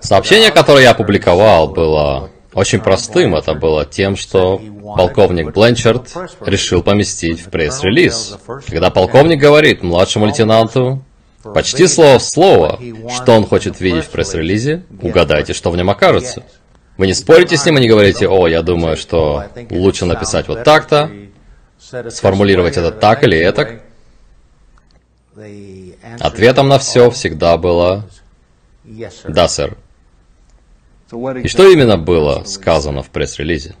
Сообщение, 0.00 0.50
которое 0.50 0.84
я 0.84 0.90
опубликовал, 0.92 1.68
было 1.68 2.30
очень 2.52 2.80
простым. 2.80 3.34
Это 3.34 3.54
было 3.54 3.84
тем, 3.84 4.16
что 4.16 4.60
полковник 4.96 5.52
Бленчард 5.52 6.08
решил 6.44 6.82
поместить 6.82 7.40
в 7.40 7.50
пресс-релиз. 7.50 8.38
Когда 8.68 8.90
полковник 8.90 9.40
говорит 9.40 9.82
младшему 9.82 10.26
лейтенанту, 10.26 11.02
почти 11.42 11.86
слово 11.86 12.18
в 12.18 12.22
слово, 12.22 12.78
что 13.14 13.32
он 13.32 13.46
хочет 13.46 13.80
видеть 13.80 14.04
в 14.04 14.10
пресс-релизе, 14.10 14.84
угадайте, 15.00 15.52
что 15.52 15.70
в 15.70 15.76
нем 15.76 15.90
окажется. 15.90 16.44
Вы 16.96 17.06
не 17.06 17.14
спорите 17.14 17.56
с 17.56 17.64
ним 17.64 17.78
и 17.78 17.80
не 17.80 17.88
говорите, 17.88 18.28
о, 18.28 18.46
я 18.46 18.62
думаю, 18.62 18.96
что 18.96 19.44
лучше 19.70 20.04
написать 20.04 20.48
вот 20.48 20.64
так-то, 20.64 21.10
сформулировать 22.08 22.76
это 22.76 22.90
так 22.90 23.24
или 23.24 23.38
это. 23.38 23.80
Ответом 26.18 26.68
на 26.68 26.78
все 26.78 27.10
всегда 27.10 27.56
было 27.56 28.04
«Да, 29.28 29.48
сэр». 29.48 29.76
И 31.42 31.48
что 31.48 31.68
именно 31.68 31.96
было 31.96 32.44
сказано 32.44 33.02
в 33.02 33.10
пресс-релизе? 33.10 33.74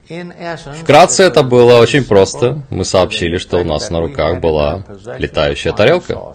Вкратце 0.80 1.22
это 1.22 1.44
было 1.44 1.78
очень 1.78 2.04
просто. 2.04 2.62
Мы 2.70 2.84
сообщили, 2.84 3.38
что 3.38 3.58
у 3.58 3.64
нас 3.64 3.88
на 3.90 4.00
руках 4.00 4.40
была 4.40 4.84
летающая 5.16 5.72
тарелка. 5.72 6.34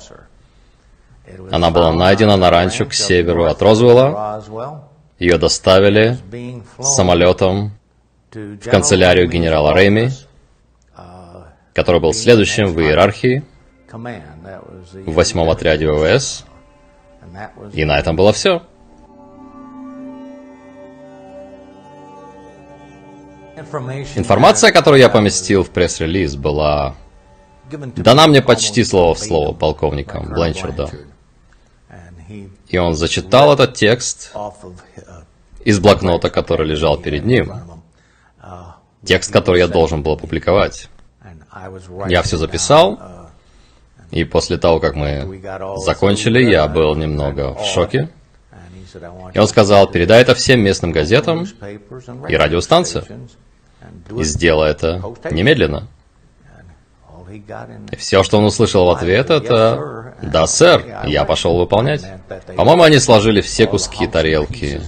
Она 1.52 1.70
была 1.72 1.92
найдена 1.92 2.38
на 2.38 2.50
ранчо 2.50 2.86
к 2.86 2.94
северу 2.94 3.46
от 3.46 3.62
Розвелла. 3.62 4.44
Ее 5.20 5.38
доставили 5.38 6.18
самолетом 6.80 7.72
в 8.32 8.70
канцелярию 8.70 9.30
генерала 9.30 9.74
Рейми, 9.74 10.12
который 11.74 12.00
был 12.00 12.14
следующим 12.14 12.68
в 12.68 12.80
иерархии 12.80 13.44
в 13.92 15.14
восьмом 15.14 15.50
отряде 15.50 15.92
ВВС. 15.92 16.46
И 17.74 17.86
на 17.86 17.98
этом 18.00 18.16
было 18.16 18.34
все. 18.34 18.62
Информация, 24.16 24.72
которую 24.72 25.00
я 25.00 25.10
поместил 25.10 25.64
в 25.64 25.70
пресс-релиз, 25.70 26.36
была 26.36 26.96
дана 27.72 28.28
мне 28.28 28.42
почти 28.42 28.84
слово 28.84 29.16
в 29.16 29.20
слово 29.20 29.54
полковником 29.54 30.30
Бленчардом. 30.30 30.90
И 32.68 32.78
он 32.78 32.96
зачитал 32.96 33.54
этот 33.54 33.76
текст 33.76 34.34
из 35.64 35.80
блокнота, 35.80 36.30
который 36.30 36.68
лежал 36.68 36.98
перед 36.98 37.26
ним. 37.26 37.52
Текст, 39.04 39.32
который 39.32 39.60
я 39.60 39.68
должен 39.68 40.04
был 40.04 40.14
опубликовать. 40.14 40.90
Я 42.08 42.22
все 42.24 42.38
записал, 42.38 43.00
и 44.12 44.24
после 44.24 44.58
того, 44.58 44.80
как 44.80 44.96
мы 44.96 45.42
закончили, 45.78 46.44
я 46.44 46.68
был 46.68 46.96
немного 46.96 47.54
в 47.54 47.66
шоке. 47.66 48.10
И 49.34 49.40
он 49.40 49.48
сказал, 49.48 49.88
передай 49.88 50.22
это 50.22 50.36
всем 50.36 50.62
местным 50.62 50.92
газетам 50.92 51.46
и 52.30 52.36
радиостанциям 52.36 53.28
и 54.10 54.24
сделай 54.24 54.72
это 54.72 55.02
немедленно. 55.32 55.88
И 57.92 57.96
все, 57.98 58.24
что 58.24 58.38
он 58.38 58.46
услышал 58.46 58.86
в 58.86 58.92
ответ, 58.92 59.30
это 59.30 60.14
«Да, 60.22 60.48
сэр, 60.48 61.04
я 61.06 61.26
пошел 61.26 61.58
выполнять». 61.58 62.06
По-моему, 62.56 62.84
они 62.84 63.00
сложили 63.00 63.42
все 63.42 63.68
куски 63.68 64.08
тарелки. 64.08 64.82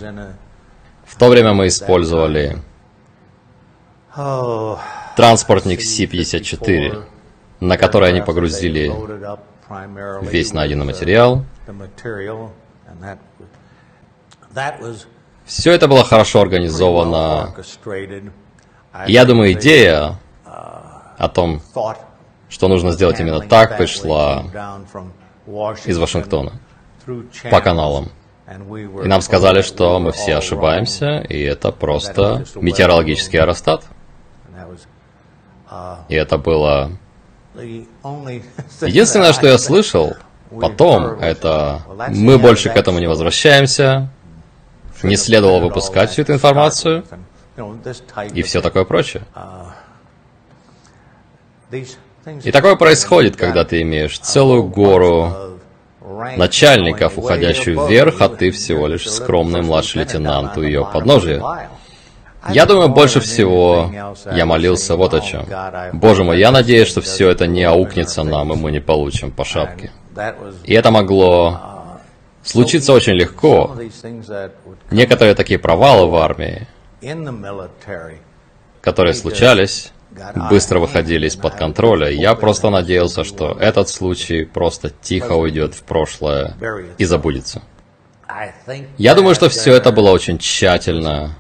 В 1.06 1.18
то 1.18 1.28
время 1.30 1.54
мы 1.54 1.68
использовали 1.68 2.58
транспортник 5.16 5.82
Си-54, 5.82 7.04
на 7.60 7.78
который 7.78 8.10
они 8.10 8.22
погрузили 8.22 8.92
весь 10.26 10.54
найденный 10.54 10.86
материал. 10.86 11.44
Все 15.46 15.72
это 15.72 15.88
было 15.88 16.04
хорошо 16.04 16.42
организовано 16.42 17.54
я 19.06 19.26
думаю, 19.26 19.54
идея 19.54 20.20
о 20.46 21.30
том, 21.30 21.62
что 22.50 22.68
нужно 22.68 22.92
сделать 22.92 23.20
именно 23.20 23.42
так, 23.42 23.78
пришла 23.78 24.46
из 25.86 25.98
Вашингтона 25.98 26.54
по 27.52 27.62
каналам. 27.62 28.10
И 28.48 29.08
нам 29.08 29.22
сказали, 29.22 29.62
что 29.62 30.00
мы 30.00 30.14
все 30.14 30.38
ошибаемся, 30.38 31.20
и 31.20 31.42
это 31.42 31.72
просто 31.72 32.46
метеорологический 32.56 33.40
аэростат. 33.40 33.84
И 36.08 36.16
это 36.16 36.38
было... 36.38 36.92
Единственное, 38.82 39.34
что 39.34 39.48
я 39.48 39.58
слышал 39.58 40.16
потом, 40.50 41.20
это 41.20 41.82
мы 42.10 42.38
больше 42.38 42.70
к 42.70 42.78
этому 42.78 43.00
не 43.00 43.08
возвращаемся, 43.08 44.10
не 45.04 45.16
следовало 45.16 45.60
выпускать 45.60 46.12
всю 46.12 46.22
эту 46.24 46.34
информацию, 46.34 47.04
и 48.34 48.42
все 48.44 48.62
такое 48.62 48.86
прочее. 48.86 49.24
И 52.44 52.52
такое 52.52 52.76
происходит, 52.76 53.36
когда 53.36 53.64
ты 53.64 53.82
имеешь 53.82 54.20
целую 54.20 54.64
гору 54.64 55.58
начальников, 56.38 57.18
уходящую 57.18 57.88
вверх, 57.88 58.22
а 58.22 58.30
ты 58.30 58.52
всего 58.52 58.88
лишь 58.88 59.10
скромный 59.10 59.62
младший 59.62 60.02
лейтенант 60.02 60.58
у 60.58 60.62
ее 60.62 60.88
подножия. 60.92 61.42
Я 62.50 62.66
думаю, 62.66 62.90
больше 62.90 63.20
всего 63.20 63.92
я 64.32 64.46
молился 64.46 64.96
вот 64.96 65.14
о 65.14 65.20
чем. 65.20 65.46
Боже 65.94 66.24
мой, 66.24 66.40
я 66.40 66.52
надеюсь, 66.52 66.88
что 66.88 67.02
все 67.02 67.30
это 67.30 67.48
не 67.48 67.64
аукнется 67.64 68.24
нам, 68.24 68.54
и 68.54 68.56
мы 68.56 68.72
не 68.72 68.80
получим 68.80 69.32
по 69.32 69.44
шапке. 69.44 69.92
И 70.64 70.74
это 70.74 70.92
могло 70.92 72.00
случиться 72.44 72.94
очень 72.94 73.14
легко. 73.14 73.76
Некоторые 74.92 75.36
такие 75.36 75.60
провалы 75.60 76.08
в 76.08 76.16
армии, 76.16 76.68
которые 78.82 79.14
случались, 79.14 79.92
быстро 80.50 80.80
выходили 80.80 81.28
из-под 81.28 81.56
контроля. 81.56 82.10
Я 82.10 82.36
просто 82.36 82.70
надеялся, 82.70 83.24
что 83.24 83.58
этот 83.60 83.90
случай 83.90 84.46
просто 84.46 84.90
тихо 84.90 85.34
уйдет 85.34 85.76
в 85.76 85.84
прошлое 85.84 86.56
и 86.98 87.06
забудется. 87.06 87.62
Я 88.98 89.16
думаю, 89.16 89.36
что 89.36 89.50
все 89.50 89.74
это 89.74 89.92
было 89.92 90.12
очень 90.12 90.38
тщательно 90.38 91.36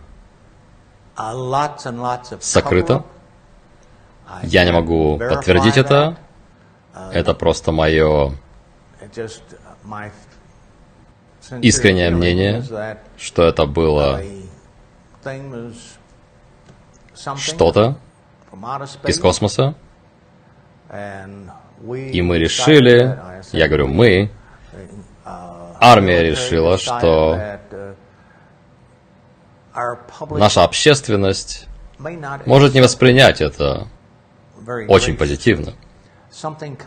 сокрыто. 2.39 3.03
Я 4.44 4.66
не 4.66 4.72
могу 4.72 5.17
подтвердить 5.17 5.78
это. 5.78 6.17
Это 7.11 7.33
просто 7.33 7.72
мое 7.72 8.33
искреннее 11.61 12.09
мнение, 12.09 12.63
что 13.17 13.44
это 13.44 13.66
было 13.66 14.22
что-то 17.35 17.97
из 19.03 19.19
космоса, 19.19 19.75
и 20.91 22.22
мы 22.22 22.38
решили, 22.38 23.19
я 23.51 23.67
говорю 23.67 23.88
мы, 23.88 24.31
армия 25.79 26.23
решила, 26.23 26.77
что 26.77 27.59
наша 30.31 30.63
общественность 30.63 31.67
может 32.45 32.73
не 32.73 32.81
воспринять 32.81 33.41
это 33.41 33.88
очень 34.88 35.15
позитивно. 35.15 35.73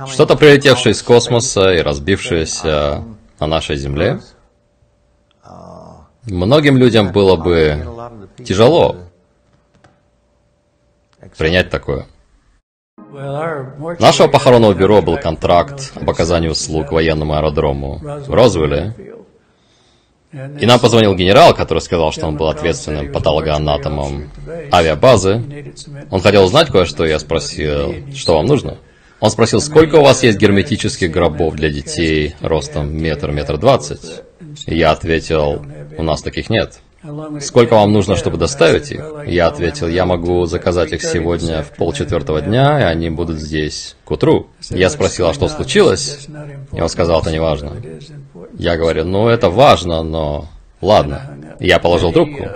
Что-то 0.07 0.37
прилетевшее 0.37 0.93
из 0.93 1.03
космоса 1.03 1.73
и 1.73 1.81
разбившееся 1.81 3.05
на 3.39 3.47
нашей 3.47 3.77
Земле, 3.77 4.21
многим 6.25 6.77
людям 6.77 7.13
было 7.13 7.37
бы 7.37 7.85
тяжело 8.45 8.97
принять 11.37 11.71
такое. 11.71 12.07
Нашего 13.99 14.29
похоронного 14.29 14.75
бюро 14.75 15.03
был 15.03 15.17
контракт 15.17 15.93
об 15.97 16.09
оказании 16.09 16.49
услуг 16.49 16.93
военному 16.93 17.35
аэродрому 17.35 17.99
в 17.99 18.33
Розвилле. 18.33 18.95
И 20.33 20.65
нам 20.65 20.79
позвонил 20.79 21.15
генерал, 21.17 21.55
который 21.55 21.81
сказал, 21.81 22.13
что 22.13 22.27
он 22.27 22.37
был 22.37 22.49
ответственным 22.49 23.13
патологоанатомом 23.13 24.31
авиабазы. 24.73 25.43
Он 26.11 26.21
хотел 26.21 26.45
узнать 26.45 26.69
кое-что, 26.69 27.05
я 27.05 27.19
спросил, 27.19 27.95
что 28.15 28.37
вам 28.37 28.47
нужно. 28.47 28.79
Он 29.19 29.31
спросил, 29.31 29.61
сколько 29.61 29.97
у 29.97 30.03
вас 30.03 30.23
есть 30.23 30.39
герметических 30.39 31.11
гробов 31.11 31.55
для 31.57 31.69
детей 31.69 32.37
ростом 32.41 32.97
метр, 32.97 33.33
метр 33.33 33.59
двадцать? 33.59 34.23
Я 34.67 34.93
ответил, 34.93 35.65
у 35.99 36.03
нас 36.03 36.23
таких 36.23 36.49
нет. 36.49 36.81
Сколько 37.41 37.75
вам 37.75 37.93
нужно, 37.93 38.17
чтобы 38.17 38.37
доставить 38.37 38.91
их? 38.93 39.03
Я 39.27 39.47
ответил, 39.47 39.89
я 39.89 40.05
могу 40.05 40.45
заказать 40.45 40.93
их 40.93 41.03
сегодня 41.03 41.63
в 41.63 41.71
полчетвертого 41.71 42.43
дня, 42.43 42.79
и 42.81 42.83
они 42.83 43.09
будут 43.09 43.39
здесь 43.39 43.97
к 44.05 44.11
утру. 44.11 44.49
Я 44.69 44.91
спросил, 44.91 45.29
а 45.29 45.35
что 45.35 45.49
случилось? 45.49 46.29
И 46.73 46.81
он 46.81 46.89
сказал, 46.91 47.23
это 47.23 47.33
не 47.33 47.41
важно. 47.41 47.73
Я 48.59 48.77
говорю, 48.77 49.05
ну 49.05 49.29
это 49.29 49.49
важно, 49.49 50.03
но 50.03 50.49
ладно. 50.83 51.39
Я 51.59 51.79
положил 51.79 52.13
трубку. 52.13 52.49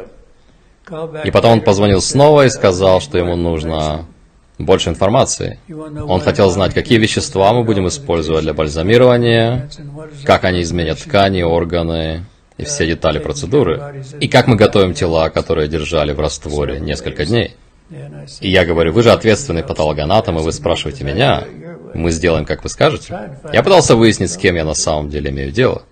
И 1.25 1.31
потом 1.31 1.53
он 1.53 1.61
позвонил 1.63 2.03
снова 2.03 2.45
и 2.45 2.51
сказал, 2.51 3.01
что 3.01 3.17
ему 3.17 3.37
нужно 3.37 4.05
больше 4.59 4.91
информации. 4.91 5.59
Он 6.07 6.21
хотел 6.21 6.51
знать, 6.51 6.75
какие 6.75 6.99
вещества 6.99 7.55
мы 7.55 7.65
будем 7.65 7.89
использовать 7.89 8.43
для 8.43 8.53
бальзамирования, 8.53 9.71
как 10.25 10.45
они 10.45 10.61
изменят 10.61 10.99
ткани, 10.99 11.43
органы, 11.43 12.25
и 12.57 12.65
все 12.65 12.87
детали 12.87 13.19
процедуры, 13.19 14.05
и 14.21 14.29
как 14.29 14.47
мы 14.47 14.57
готовим 14.57 14.95
тела, 14.95 15.29
которые 15.31 15.69
держали 15.69 16.13
в 16.13 16.21
растворе 16.21 16.81
несколько 16.81 17.25
дней. 17.25 17.57
И 18.41 18.51
я 18.51 18.65
говорю, 18.65 18.93
вы 18.93 19.03
же 19.03 19.13
ответственный 19.13 19.63
патологоанатом, 19.63 20.39
и 20.39 20.43
вы 20.43 20.53
спрашиваете 20.53 21.05
меня, 21.05 21.45
мы 21.95 22.11
сделаем, 22.11 22.45
как 22.45 22.63
вы 22.63 22.71
скажете. 22.71 23.39
Я 23.53 23.63
пытался 23.63 23.95
выяснить, 23.95 24.31
с 24.31 24.37
кем 24.37 24.57
я 24.57 24.65
на 24.65 24.75
самом 24.75 25.11
деле 25.11 25.31
имею 25.31 25.53
дело. 25.53 25.83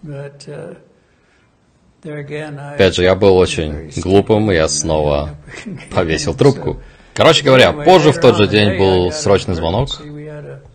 Опять 2.03 2.97
же, 2.97 3.05
я 3.05 3.15
был 3.15 3.37
очень 3.37 3.93
глупым, 4.03 4.51
и 4.51 4.55
я 4.55 4.69
снова 4.69 5.37
повесил 5.95 6.35
трубку. 6.35 6.81
Короче 7.15 7.45
говоря, 7.45 7.73
позже 7.73 8.13
в 8.13 8.21
тот 8.21 8.37
же 8.37 8.49
день 8.49 8.79
был 8.79 9.13
срочный 9.13 9.55
звонок, 9.55 10.01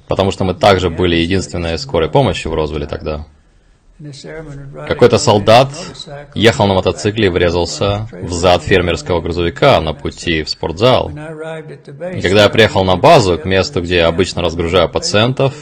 потому 0.08 0.32
что 0.32 0.44
мы 0.44 0.54
также 0.54 0.90
были 0.90 1.16
единственной 1.16 1.78
скорой 1.80 2.10
помощи 2.10 2.48
в 2.48 2.54
Розвилле 2.54 2.86
тогда. 2.86 3.26
Какой-то 4.88 5.18
солдат 5.18 5.70
ехал 6.36 6.68
на 6.68 6.76
мотоцикле 6.76 7.28
и 7.28 7.30
врезался 7.30 8.08
в 8.12 8.32
зад 8.32 8.62
фермерского 8.62 9.22
грузовика 9.22 9.82
на 9.82 9.94
пути 9.94 10.44
в 10.44 10.50
спортзал. 10.50 11.10
И 11.10 12.22
когда 12.22 12.44
я 12.44 12.50
приехал 12.50 12.84
на 12.84 12.96
базу, 12.96 13.40
к 13.40 13.46
месту, 13.46 13.82
где 13.82 13.98
я 13.98 14.08
обычно 14.08 14.44
разгружаю 14.44 14.88
пациентов, 14.90 15.56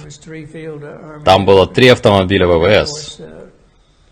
там 1.24 1.46
было 1.46 1.66
три 1.66 1.88
автомобиля 1.88 2.48
ВВС, 2.48 3.20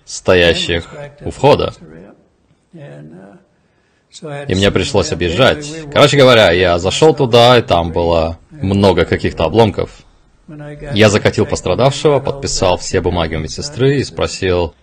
стоящих 0.05 0.87
у 1.25 1.31
входа. 1.31 1.73
И 4.47 4.55
мне 4.55 4.71
пришлось 4.71 5.11
объезжать. 5.11 5.69
Короче 5.91 6.17
говоря, 6.17 6.51
я 6.51 6.79
зашел 6.79 7.13
туда, 7.13 7.57
и 7.57 7.61
там 7.61 7.91
было 7.91 8.39
много 8.51 9.03
каких-то 9.03 9.43
обломков. 9.43 10.02
Я 10.93 11.09
закатил 11.09 11.45
пострадавшего, 11.45 12.19
подписал 12.19 12.77
все 12.77 12.99
бумаги 12.99 13.35
у 13.35 13.39
медсестры 13.39 13.99
и 13.99 14.03
спросил, 14.03 14.73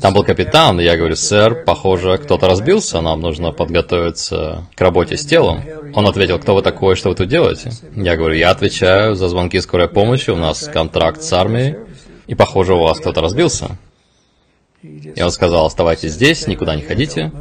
там 0.00 0.14
был 0.14 0.22
капитан, 0.22 0.80
и 0.80 0.84
я 0.84 0.96
говорю, 0.96 1.16
сэр, 1.16 1.64
похоже, 1.64 2.16
кто-то 2.18 2.46
разбился, 2.46 3.00
нам 3.00 3.20
нужно 3.20 3.50
подготовиться 3.52 4.66
к 4.74 4.80
работе 4.80 5.16
с 5.16 5.26
телом. 5.26 5.62
Он 5.94 6.06
ответил, 6.06 6.38
кто 6.38 6.54
вы 6.54 6.62
такой, 6.62 6.94
что 6.94 7.10
вы 7.10 7.16
тут 7.16 7.28
делаете? 7.28 7.72
Я 7.96 8.16
говорю, 8.16 8.34
я 8.34 8.50
отвечаю 8.50 9.14
за 9.14 9.28
звонки 9.28 9.60
скорой 9.60 9.88
помощи, 9.88 10.30
у 10.30 10.36
нас 10.36 10.70
контракт 10.72 11.22
с 11.22 11.32
армией, 11.32 11.76
и 12.28 12.34
похоже, 12.34 12.74
у 12.74 12.80
вас 12.80 13.00
кто-то 13.00 13.20
разбился. 13.20 13.76
И 14.82 15.20
он 15.20 15.30
сказал, 15.30 15.66
оставайтесь 15.66 16.12
здесь, 16.12 16.46
никуда 16.46 16.76
не 16.76 16.82
ходите. 16.82 17.32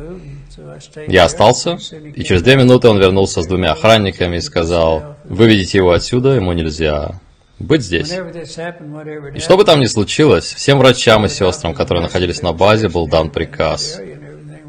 Я 1.08 1.26
остался, 1.26 1.78
и 2.16 2.24
через 2.24 2.42
две 2.42 2.56
минуты 2.56 2.88
он 2.88 3.00
вернулся 3.00 3.42
с 3.42 3.48
двумя 3.48 3.72
охранниками 3.72 4.38
и 4.38 4.42
сказал, 4.42 5.18
выведите 5.24 5.78
его 5.78 5.92
отсюда, 5.92 6.32
ему 6.32 6.52
нельзя 6.54 7.20
быть 7.60 7.84
здесь. 7.84 8.12
И 8.12 9.40
что 9.40 9.58
бы 9.58 9.64
там 9.64 9.80
ни 9.80 9.86
случилось, 9.86 10.54
всем 10.54 10.80
врачам 10.80 11.26
и 11.26 11.30
сестрам, 11.30 11.74
которые 11.74 12.04
находились 12.04 12.42
на 12.42 12.54
базе, 12.54 12.90
был 12.90 13.08
дан 13.08 13.30
приказ 13.30 14.00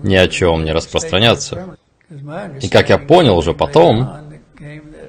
ни 0.05 0.17
о 0.17 0.29
чем 0.29 0.65
не 0.65 0.73
распространяться. 0.73 1.77
И 2.61 2.69
как 2.69 2.91
я 2.91 2.99
понял 2.99 3.37
уже 3.37 3.55
потом, 3.55 4.09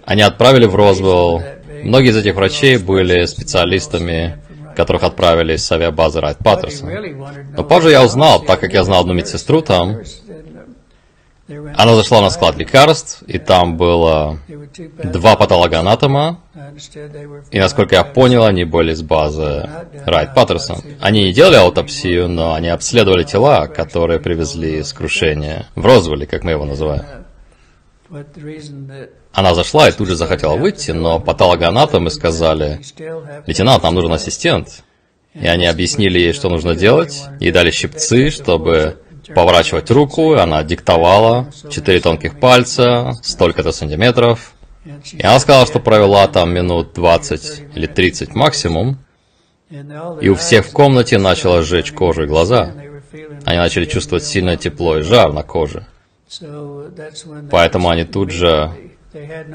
они 0.06 0.22
отправили 0.22 0.66
в 0.66 0.76
Розвелл. 0.76 1.44
Многие 1.84 2.10
из 2.10 2.18
этих 2.18 2.36
врачей 2.36 2.78
были 2.78 3.26
специалистами, 3.26 4.42
которых 4.76 5.04
отправили 5.04 5.58
с 5.58 5.72
авиабазы 5.72 6.22
Райт 6.22 6.38
Паттерсон. 6.40 6.90
Но 7.56 7.64
позже 7.64 7.92
я 7.92 8.04
узнал, 8.04 8.42
так 8.42 8.60
как 8.60 8.74
я 8.74 8.84
знал 8.84 9.02
одну 9.02 9.14
медсестру 9.14 9.62
там, 9.62 10.00
она 11.48 11.96
зашла 11.96 12.22
на 12.22 12.32
склад 12.32 12.58
лекарств, 12.58 13.22
и 13.28 13.38
там 13.38 13.78
было 13.78 14.40
два 15.04 15.36
патологоанатома, 15.36 16.40
и, 17.52 17.60
насколько 17.60 17.96
я 17.96 18.04
понял, 18.04 18.46
они 18.46 18.64
были 18.64 18.94
с 18.94 19.04
базы 19.04 19.70
Райт 20.06 20.34
Паттерсон. 20.34 20.78
Они 21.00 21.26
не 21.26 21.34
делали 21.34 21.58
аутопсию, 21.58 22.30
но 22.30 22.56
они 22.56 22.70
обследовали 22.70 23.24
тела, 23.24 23.68
которые 23.68 24.20
привезли 24.20 24.82
с 24.82 24.92
крушения 24.92 25.68
в 25.76 25.86
Розвилле, 25.86 26.26
как 26.26 26.44
мы 26.44 26.52
его 26.52 26.66
называем. 26.66 27.06
Она 29.32 29.54
зашла 29.54 29.90
и 29.90 29.92
тут 29.92 30.08
же 30.08 30.16
захотела 30.16 30.56
выйти, 30.56 30.92
но 30.92 31.20
патологоанатомы 31.20 32.10
сказали, 32.10 32.80
«Лейтенант, 33.46 33.84
нам 33.84 33.94
нужен 33.94 34.12
ассистент». 34.12 34.84
И 35.34 35.46
они 35.46 35.66
объяснили 35.66 36.18
ей, 36.18 36.34
что 36.34 36.50
нужно 36.50 36.76
делать, 36.76 37.24
и 37.42 37.52
дали 37.52 37.70
щипцы, 37.70 38.30
чтобы 38.30 39.02
поворачивать 39.34 39.90
руку, 39.92 40.36
и 40.36 40.40
она 40.40 40.64
диктовала, 40.64 41.52
четыре 41.70 42.00
тонких 42.00 42.40
пальца, 42.40 43.14
столько-то 43.24 43.72
сантиметров. 43.72 44.54
И 45.14 45.24
она 45.24 45.40
сказала, 45.40 45.66
что 45.66 45.80
провела 45.80 46.28
там 46.28 46.54
минут 46.54 46.94
20 46.94 47.64
или 47.76 47.88
30 47.88 48.36
максимум, 48.36 49.00
и 50.22 50.30
у 50.30 50.36
всех 50.36 50.66
в 50.66 50.72
комнате 50.72 51.18
начало 51.18 51.64
сжечь 51.64 51.92
кожу 51.92 52.24
и 52.24 52.28
глаза. 52.28 52.74
Они 53.46 53.58
начали 53.58 53.86
чувствовать 53.86 54.24
сильное 54.24 54.58
тепло 54.58 54.98
и 54.98 55.02
жар 55.02 55.34
на 55.34 55.44
коже. 55.44 55.88
Поэтому 57.52 57.90
они 57.90 58.04
тут 58.04 58.32
же... 58.32 58.72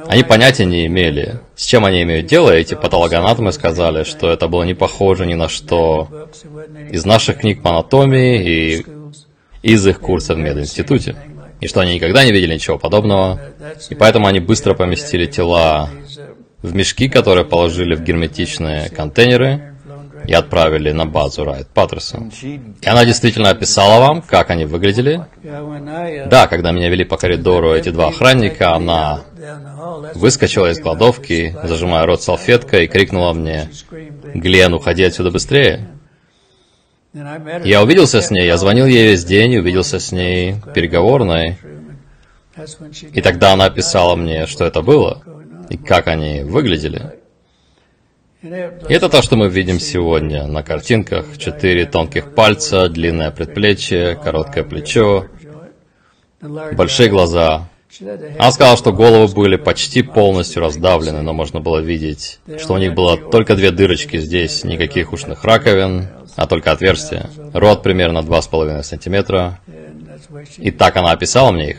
Они 0.09 0.23
понятия 0.23 0.65
не 0.65 0.87
имели, 0.87 1.41
с 1.55 1.67
чем 1.67 1.85
они 1.85 2.03
имеют 2.03 2.27
дело. 2.27 2.51
Эти 2.51 2.75
патологоанатомы 2.75 3.53
сказали, 3.53 4.05
что 4.05 4.31
это 4.31 4.49
было 4.49 4.63
не 4.63 4.73
похоже 4.73 5.27
ни 5.27 5.35
на 5.35 5.51
что 5.51 6.09
из 6.91 7.05
наших 7.05 7.41
книг 7.41 7.63
по 7.63 7.71
анатомии 7.71 8.43
и 8.43 8.87
из 9.63 9.87
их 9.87 10.01
курса 10.01 10.35
в 10.35 10.39
мединституте. 10.39 11.17
И 11.61 11.67
что 11.67 11.81
они 11.81 11.95
никогда 11.95 12.25
не 12.25 12.33
видели 12.33 12.55
ничего 12.55 12.79
подобного. 12.79 13.41
И 13.91 13.95
поэтому 13.95 14.27
они 14.27 14.41
быстро 14.41 14.75
поместили 14.75 15.27
тела 15.27 15.91
в 16.63 16.75
мешки, 16.75 17.09
которые 17.09 17.45
положили 17.45 17.95
в 17.95 18.03
герметичные 18.03 18.89
контейнеры 18.91 19.75
и 20.27 20.33
отправили 20.33 20.93
на 20.93 21.07
базу 21.07 21.45
Райт 21.45 21.69
Паттерсон. 21.69 22.31
И 22.43 22.87
она 22.87 23.05
действительно 23.05 23.51
описала 23.51 24.01
вам, 24.01 24.23
как 24.23 24.51
они 24.51 24.65
выглядели. 24.65 25.25
Да, 25.43 26.47
когда 26.47 26.73
меня 26.73 26.89
вели 26.89 27.05
по 27.05 27.17
коридору 27.17 27.75
эти 27.75 27.91
два 27.91 28.09
охранника, 28.09 28.75
она 28.75 29.21
выскочила 30.15 30.71
из 30.71 30.79
кладовки, 30.79 31.57
зажимая 31.63 32.07
рот 32.07 32.23
салфеткой, 32.23 32.85
и 32.85 32.89
крикнула 32.89 33.33
мне, 33.33 33.71
«Глен, 34.35 34.75
уходи 34.75 35.05
отсюда 35.05 35.31
быстрее!» 35.31 35.89
Я 37.13 37.83
увиделся 37.83 38.21
с 38.21 38.31
ней, 38.31 38.47
я 38.47 38.57
звонил 38.57 38.87
ей 38.87 39.09
весь 39.09 39.25
день, 39.25 39.57
увиделся 39.57 39.99
с 39.99 40.13
ней 40.13 40.53
в 40.53 40.73
переговорной. 40.73 41.59
И 43.13 43.21
тогда 43.21 43.53
она 43.55 43.65
описала 43.65 44.15
мне, 44.15 44.47
что 44.47 44.65
это 44.65 44.81
было, 44.83 45.23
и 45.69 45.77
как 45.77 46.07
они 46.07 46.43
выглядели. 46.43 47.19
И 48.43 48.95
это 48.95 49.09
то, 49.09 49.23
что 49.23 49.37
мы 49.37 49.49
видим 49.49 49.81
сегодня 49.81 50.47
на 50.47 50.63
картинках. 50.63 51.37
Четыре 51.37 51.85
тонких 51.85 52.33
пальца, 52.35 52.89
длинное 52.89 53.31
предплечье, 53.31 54.19
короткое 54.23 54.63
плечо, 54.63 55.27
большие 56.41 57.09
глаза. 57.09 57.69
Она 58.39 58.53
сказала, 58.53 58.77
что 58.77 58.93
головы 58.93 59.27
были 59.35 59.57
почти 59.57 60.03
полностью 60.03 60.63
раздавлены, 60.63 61.23
но 61.23 61.33
можно 61.33 61.61
было 61.61 61.81
видеть, 61.81 62.39
что 62.59 62.75
у 62.75 62.79
них 62.79 62.95
было 62.95 63.17
только 63.17 63.57
две 63.57 63.73
дырочки 63.73 64.17
здесь, 64.17 64.63
никаких 64.63 65.13
ушных 65.13 65.45
раковин, 65.45 66.09
а 66.41 66.47
только 66.47 66.73
отверстие. 66.73 67.29
Рот 67.53 67.83
примерно 67.83 68.21
2,5 68.21 68.83
сантиметра. 68.83 69.61
И 70.57 70.71
так 70.71 70.97
она 70.97 71.13
описала 71.13 71.53
мне 71.53 71.73
их. 71.73 71.77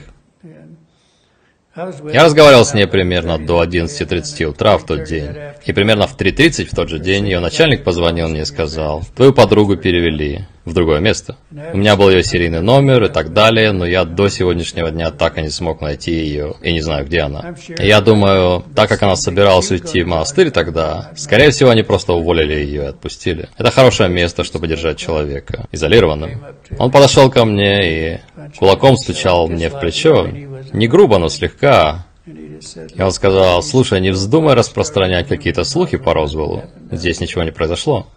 Я 1.74 2.26
разговаривал 2.26 2.66
с 2.66 2.74
ней 2.74 2.86
примерно 2.86 3.38
до 3.38 3.64
11.30 3.64 4.44
утра 4.44 4.78
в 4.78 4.86
тот 4.86 5.06
день. 5.06 5.30
И 5.66 5.72
примерно 5.72 6.06
в 6.06 6.18
3.30 6.18 6.66
в 6.66 6.76
тот 6.76 6.90
же 6.90 7.00
день 7.00 7.26
ее 7.26 7.40
начальник 7.40 7.86
позвонил 7.86 8.28
мне 8.28 8.42
и 8.42 8.46
сказал, 8.46 9.04
«Твою 9.16 9.32
подругу 9.32 9.78
перевели 9.78 10.42
в 10.66 10.74
другое 10.74 11.00
место». 11.00 11.38
У 11.74 11.78
меня 11.78 11.96
был 11.96 12.10
ее 12.10 12.24
серийный 12.24 12.60
номер 12.60 13.06
и 13.06 13.08
так 13.08 13.32
далее, 13.32 13.72
но 13.72 13.86
я 13.86 14.04
до 14.04 14.28
сегодняшнего 14.28 14.92
дня 14.92 15.12
так 15.12 15.38
и 15.38 15.42
не 15.42 15.50
смог 15.50 15.80
найти 15.80 16.12
ее, 16.12 16.56
и 16.62 16.74
не 16.74 16.82
знаю, 16.82 17.06
где 17.06 17.22
она. 17.22 17.56
И 17.80 17.88
я 17.88 18.02
думаю, 18.02 18.66
так 18.76 18.90
как 18.90 19.02
она 19.04 19.16
собиралась 19.16 19.72
уйти 19.72 20.04
в 20.04 20.08
монастырь 20.08 20.52
тогда, 20.52 21.12
скорее 21.16 21.52
всего, 21.52 21.70
они 21.70 21.84
просто 21.84 22.12
уволили 22.12 22.54
ее 22.54 22.84
и 22.84 22.88
отпустили. 22.88 23.48
Это 23.58 23.72
хорошее 23.72 24.10
место, 24.10 24.44
чтобы 24.44 24.68
держать 24.68 24.98
человека 24.98 25.68
изолированным. 25.72 26.44
Он 26.78 26.92
подошел 26.92 27.32
ко 27.32 27.46
мне 27.46 28.16
и 28.16 28.20
кулаком 28.60 28.98
стучал 28.98 29.48
мне 29.48 29.70
в 29.70 29.80
плечо, 29.80 30.28
не 30.74 30.88
грубо, 30.88 31.18
но 31.18 31.30
слегка. 31.30 32.06
И 32.26 33.02
он 33.02 33.12
сказал, 33.12 33.64
слушай, 33.64 34.00
не 34.00 34.12
вздумай 34.12 34.54
распространять 34.54 35.28
какие-то 35.28 35.64
слухи 35.64 35.98
по 35.98 36.14
Розвеллу. 36.14 36.64
Здесь 36.92 37.20
ничего 37.20 37.44
не 37.44 37.52
произошло. 37.52 38.08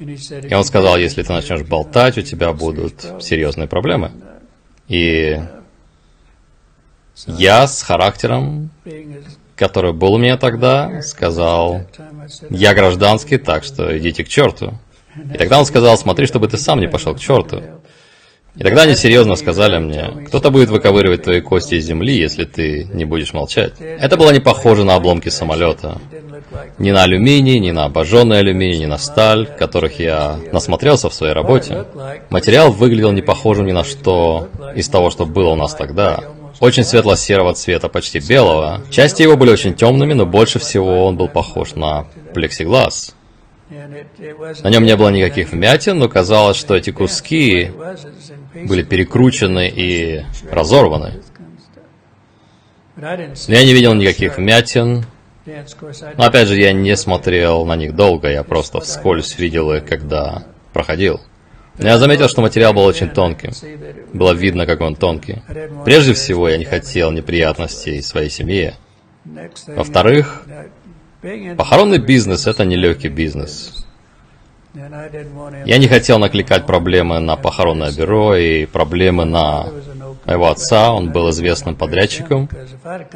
И 0.00 0.54
он 0.54 0.64
сказал, 0.64 0.96
если 0.96 1.22
ты 1.22 1.32
начнешь 1.32 1.62
болтать, 1.62 2.18
у 2.18 2.22
тебя 2.22 2.52
будут 2.52 3.04
серьезные 3.20 3.68
проблемы. 3.68 4.10
И 4.88 5.40
я 7.26 7.66
с 7.68 7.82
характером, 7.82 8.70
который 9.54 9.92
был 9.92 10.14
у 10.14 10.18
меня 10.18 10.36
тогда, 10.36 11.00
сказал, 11.02 11.82
я 12.50 12.74
гражданский, 12.74 13.38
так 13.38 13.62
что 13.62 13.96
идите 13.96 14.24
к 14.24 14.28
черту. 14.28 14.74
И 15.32 15.38
тогда 15.38 15.60
он 15.60 15.66
сказал, 15.66 15.96
смотри, 15.96 16.26
чтобы 16.26 16.48
ты 16.48 16.56
сам 16.56 16.80
не 16.80 16.88
пошел 16.88 17.14
к 17.14 17.20
черту. 17.20 17.62
И 18.56 18.62
тогда 18.62 18.82
они 18.82 18.94
серьезно 18.94 19.34
сказали 19.34 19.78
мне, 19.78 20.26
кто-то 20.28 20.50
будет 20.50 20.68
выковыривать 20.70 21.24
твои 21.24 21.40
кости 21.40 21.74
из 21.74 21.86
земли, 21.86 22.16
если 22.16 22.44
ты 22.44 22.86
не 22.92 23.04
будешь 23.04 23.32
молчать. 23.32 23.72
Это 23.80 24.16
было 24.16 24.30
не 24.30 24.38
похоже 24.38 24.84
на 24.84 24.94
обломки 24.94 25.28
самолета. 25.28 26.00
Ни 26.78 26.92
на 26.92 27.02
алюминий, 27.02 27.58
ни 27.58 27.72
на 27.72 27.86
обожженный 27.86 28.38
алюминий, 28.38 28.78
ни 28.78 28.86
на 28.86 28.98
сталь, 28.98 29.46
которых 29.46 29.98
я 29.98 30.38
насмотрелся 30.52 31.08
в 31.08 31.14
своей 31.14 31.32
работе. 31.32 31.84
Материал 32.30 32.70
выглядел 32.70 33.10
не 33.10 33.22
похожим 33.22 33.66
ни 33.66 33.72
на 33.72 33.82
что 33.82 34.48
из 34.76 34.88
того, 34.88 35.10
что 35.10 35.26
было 35.26 35.50
у 35.50 35.56
нас 35.56 35.74
тогда. 35.74 36.20
Очень 36.60 36.84
светло-серого 36.84 37.54
цвета, 37.54 37.88
почти 37.88 38.20
белого. 38.20 38.82
Части 38.90 39.22
его 39.22 39.36
были 39.36 39.50
очень 39.50 39.74
темными, 39.74 40.12
но 40.12 40.26
больше 40.26 40.60
всего 40.60 41.06
он 41.06 41.16
был 41.16 41.26
похож 41.26 41.74
на 41.74 42.06
плексиглаз. 42.32 43.14
На 44.62 44.70
нем 44.70 44.84
не 44.84 44.96
было 44.96 45.08
никаких 45.08 45.52
вмятин, 45.52 45.98
но 45.98 46.08
казалось, 46.08 46.56
что 46.56 46.74
эти 46.74 46.90
куски 46.90 47.70
были 48.54 48.82
перекручены 48.82 49.68
и 49.74 50.24
разорваны. 50.50 51.22
Но 52.96 53.54
я 53.54 53.64
не 53.64 53.72
видел 53.72 53.94
никаких 53.94 54.38
вмятин. 54.38 55.04
Но 55.46 56.24
опять 56.24 56.48
же, 56.48 56.58
я 56.58 56.72
не 56.72 56.96
смотрел 56.96 57.66
на 57.66 57.76
них 57.76 57.94
долго, 57.94 58.30
я 58.30 58.44
просто 58.44 58.80
вскользь 58.80 59.38
видел 59.38 59.72
их, 59.72 59.84
когда 59.84 60.44
проходил. 60.72 61.20
Но 61.78 61.88
я 61.88 61.98
заметил, 61.98 62.28
что 62.28 62.40
материал 62.40 62.72
был 62.72 62.84
очень 62.84 63.10
тонким. 63.10 63.50
Было 64.12 64.32
видно, 64.32 64.64
как 64.64 64.80
он 64.80 64.94
тонкий. 64.94 65.42
Прежде 65.84 66.14
всего, 66.14 66.48
я 66.48 66.56
не 66.56 66.64
хотел 66.64 67.10
неприятностей 67.10 68.00
своей 68.00 68.30
семье. 68.30 68.74
Во-вторых, 69.66 70.46
похоронный 71.56 71.98
бизнес– 71.98 72.46
это 72.48 72.64
нелегкий 72.64 73.08
бизнес. 73.08 73.84
Я 74.74 75.78
не 75.78 75.86
хотел 75.86 76.18
накликать 76.18 76.66
проблемы 76.66 77.20
на 77.20 77.36
похоронное 77.36 77.92
бюро 77.92 78.34
и 78.34 78.66
проблемы 78.66 79.24
на 79.24 79.68
моего 80.24 80.48
отца, 80.48 80.90
он 80.92 81.12
был 81.12 81.30
известным 81.30 81.76
подрядчиком. 81.76 82.48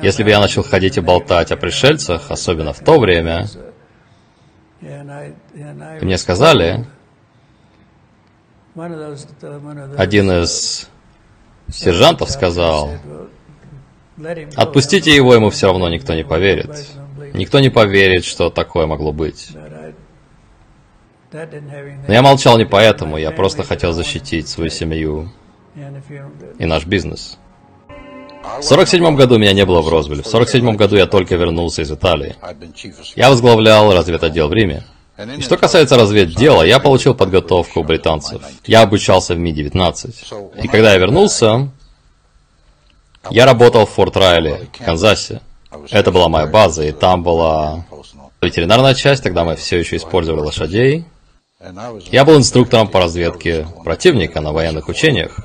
Если 0.00 0.22
бы 0.22 0.30
я 0.30 0.38
начал 0.38 0.62
ходить 0.62 0.98
и 0.98 1.00
болтать 1.00 1.50
о 1.50 1.56
пришельцах, 1.56 2.30
особенно 2.30 2.72
в 2.72 2.78
то 2.78 3.00
время, 3.00 3.46
и 4.80 6.04
мне 6.04 6.16
сказали, 6.16 6.86
один 9.96 10.30
из 10.30 10.88
сержантов 11.68 12.30
сказал, 12.30 12.92
отпустите 14.54 15.14
его, 15.14 15.34
ему 15.34 15.50
все 15.50 15.66
равно 15.66 15.88
никто 15.88 16.14
не 16.14 16.22
поверит. 16.22 16.86
Никто 17.34 17.60
не 17.60 17.70
поверит, 17.70 18.24
что 18.24 18.50
такое 18.50 18.86
могло 18.86 19.12
быть. 19.12 19.50
Но 21.32 22.12
я 22.12 22.22
молчал 22.22 22.56
не 22.58 22.64
поэтому, 22.64 23.18
я 23.18 23.30
просто 23.30 23.62
хотел 23.62 23.92
защитить 23.92 24.48
свою 24.48 24.70
семью 24.70 25.30
и 26.58 26.64
наш 26.64 26.86
бизнес. 26.86 27.38
В 28.60 28.62
47 28.62 29.14
году 29.14 29.38
меня 29.38 29.52
не 29.52 29.64
было 29.66 29.82
в 29.82 29.88
Розвилле. 29.88 30.22
В 30.22 30.26
47 30.26 30.76
году 30.76 30.96
я 30.96 31.06
только 31.06 31.36
вернулся 31.36 31.82
из 31.82 31.90
Италии. 31.90 32.34
Я 33.14 33.28
возглавлял 33.28 33.92
разведотдел 33.92 34.48
в 34.48 34.52
Риме. 34.52 34.84
И 35.36 35.42
что 35.42 35.56
касается 35.56 35.96
разведдела, 35.96 36.62
я 36.62 36.78
получил 36.78 37.14
подготовку 37.14 37.80
у 37.80 37.84
британцев. 37.84 38.40
Я 38.64 38.82
обучался 38.82 39.34
в 39.34 39.38
Ми-19. 39.38 40.62
И 40.62 40.68
когда 40.68 40.92
я 40.92 40.98
вернулся, 40.98 41.68
я 43.30 43.44
работал 43.44 43.84
в 43.84 43.90
Форт 43.90 44.16
Райле, 44.16 44.68
Канзасе. 44.78 45.40
Это 45.90 46.10
была 46.10 46.28
моя 46.28 46.46
база, 46.46 46.84
и 46.84 46.92
там 46.92 47.22
была 47.22 47.84
ветеринарная 48.40 48.94
часть, 48.94 49.22
тогда 49.22 49.44
мы 49.44 49.56
все 49.56 49.78
еще 49.78 49.96
использовали 49.96 50.40
лошадей. 50.40 51.04
Я 52.10 52.24
был 52.24 52.36
инструктором 52.36 52.88
по 52.88 53.00
разведке 53.00 53.66
противника 53.84 54.40
на 54.40 54.52
военных 54.52 54.88
учениях. 54.88 55.38